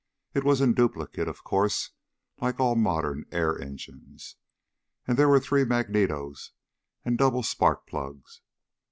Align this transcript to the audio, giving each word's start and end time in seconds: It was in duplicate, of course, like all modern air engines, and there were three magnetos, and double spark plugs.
It 0.33 0.43
was 0.43 0.61
in 0.61 0.73
duplicate, 0.73 1.27
of 1.27 1.43
course, 1.43 1.91
like 2.39 2.59
all 2.59 2.73
modern 2.73 3.25
air 3.31 3.61
engines, 3.61 4.35
and 5.05 5.15
there 5.15 5.29
were 5.29 5.39
three 5.39 5.63
magnetos, 5.63 6.53
and 7.05 7.19
double 7.19 7.43
spark 7.43 7.85
plugs. 7.85 8.41